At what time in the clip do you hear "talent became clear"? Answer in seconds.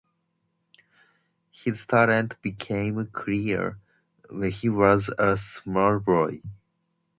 1.85-3.77